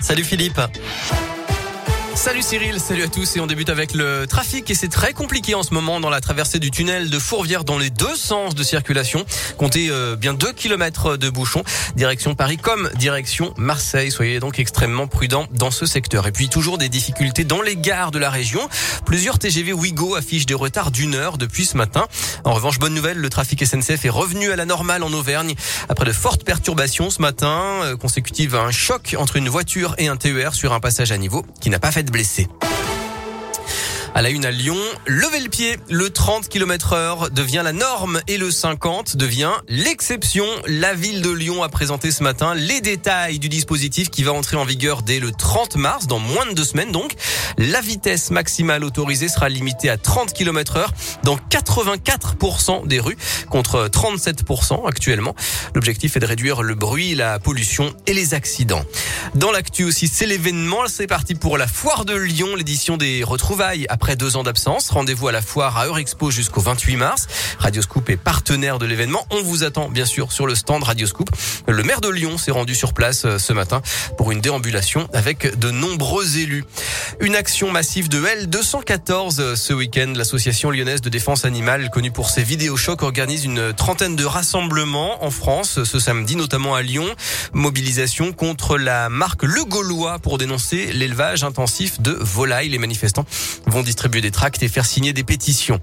[0.00, 1.23] Salut Philippe.
[2.14, 5.54] Salut Cyril, salut à tous et on débute avec le trafic et c'est très compliqué
[5.54, 8.62] en ce moment dans la traversée du tunnel de Fourvière dans les deux sens de
[8.62, 9.26] circulation.
[9.58, 11.64] Comptez euh, bien 2 km de bouchons,
[11.96, 14.12] direction Paris comme direction Marseille.
[14.12, 16.26] Soyez donc extrêmement prudents dans ce secteur.
[16.28, 18.60] Et puis toujours des difficultés dans les gares de la région.
[19.04, 22.06] Plusieurs TGV Ouigo affichent des retards d'une heure depuis ce matin.
[22.44, 25.54] En revanche, bonne nouvelle, le trafic SNCF est revenu à la normale en Auvergne
[25.88, 30.06] après de fortes perturbations ce matin, euh, consécutives à un choc entre une voiture et
[30.06, 32.03] un TER sur un passage à niveau qui n'a pas fait
[34.16, 35.76] À la une à Lyon, levez le pied.
[35.90, 40.46] Le 30 km heure devient la norme et le 50 devient l'exception.
[40.66, 44.56] La ville de Lyon a présenté ce matin les détails du dispositif qui va entrer
[44.56, 47.14] en vigueur dès le 30 mars, dans moins de deux semaines donc.
[47.58, 53.16] La vitesse maximale autorisée sera limitée à 30 km heure dans 84% des rues
[53.48, 55.34] contre 37% actuellement.
[55.74, 58.84] L'objectif est de réduire le bruit, la pollution et les accidents.
[59.34, 60.82] Dans l'actu aussi, c'est l'événement.
[60.88, 64.90] C'est parti pour la foire de Lyon, l'édition des retrouvailles après deux ans d'absence.
[64.90, 67.26] Rendez-vous à la foire à Eurexpo jusqu'au 28 mars.
[67.58, 69.26] Radioscoop est partenaire de l'événement.
[69.30, 71.30] On vous attend bien sûr sur le stand Radioscoop.
[71.66, 73.82] Le maire de Lyon s'est rendu sur place euh, ce matin
[74.16, 76.64] pour une déambulation avec de nombreux élus.
[77.20, 80.14] Une action massive de L214 euh, ce week-end.
[80.16, 85.22] L'association lyonnaise de défense animale, connue pour ses vidéos chocs, organise une trentaine de rassemblements
[85.22, 87.04] en France ce samedi, notamment à Lyon.
[87.52, 92.70] Mobilisation contre la marque Le Gaulois pour dénoncer l'élevage intensif de volailles.
[92.70, 93.26] Les manifestants
[93.66, 95.80] vont distribuer des tracts et faire signer des pétitions.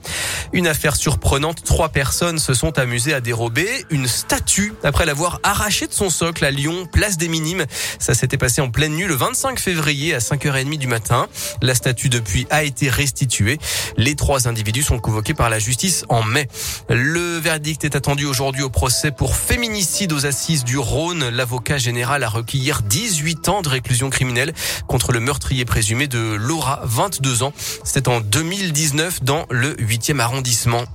[0.53, 5.85] Une affaire surprenante, trois personnes se sont amusées à dérober une statue après l'avoir arrachée
[5.85, 7.67] de son socle à Lyon, place des Minimes.
[7.99, 11.27] Ça s'était passé en pleine nuit le 25 février à 5h30 du matin.
[11.61, 13.59] La statue depuis a été restituée.
[13.97, 16.47] Les trois individus sont convoqués par la justice en mai.
[16.89, 21.29] Le verdict est attendu aujourd'hui au procès pour féminicide aux assises du Rhône.
[21.29, 24.53] L'avocat général a requis hier 18 ans de réclusion criminelle
[24.87, 27.53] contre le meurtrier présumé de Laura, 22 ans.
[27.83, 30.85] C'était en 2019 dans le 8e arrondissement.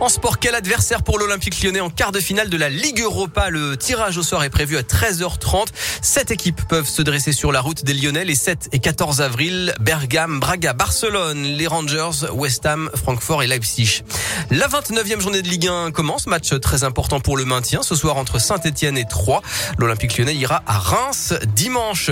[0.00, 3.50] En sport, quel adversaire pour l'Olympique lyonnais en quart de finale de la Ligue Europa?
[3.50, 5.66] Le tirage au soir est prévu à 13h30.
[6.00, 9.74] Sept équipes peuvent se dresser sur la route des Lyonnais les 7 et 14 avril.
[9.78, 14.02] Bergame, Braga, Barcelone, les Rangers, West Ham, Francfort et Leipzig.
[14.50, 16.26] La 29e journée de Ligue 1 commence.
[16.26, 17.82] Match très important pour le maintien.
[17.82, 19.42] Ce soir entre Saint-Etienne et Troyes.
[19.76, 22.10] L'Olympique lyonnais ira à Reims dimanche.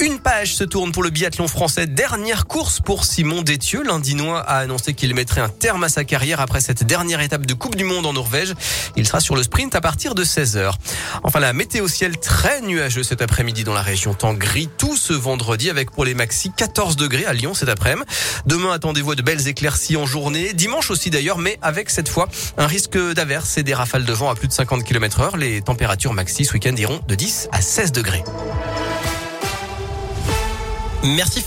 [0.00, 1.86] Une page se tourne pour le biathlon français.
[1.86, 3.82] Dernière course pour Simon Détieux.
[3.82, 7.54] L'Indinois a annoncé qu'il mettrait un terme à sa carrière après cette dernière étape de
[7.54, 8.54] Coupe du Monde en Norvège.
[8.96, 10.72] Il sera sur le sprint à partir de 16h.
[11.22, 14.14] Enfin, la météo ciel très nuageux cet après-midi dans la région.
[14.14, 17.88] Temps gris tout ce vendredi avec pour les maxi 14 degrés à Lyon cet après-midi.
[18.46, 20.52] Demain, attendez-vous de belles éclaircies en journée.
[20.52, 24.30] Dimanche aussi d'ailleurs, mais avec cette fois un risque d'averse et des rafales de vent
[24.30, 25.36] à plus de 50 km heure.
[25.36, 28.24] Les températures maxi ce week-end iront de 10 à 16 degrés.
[31.04, 31.36] Merci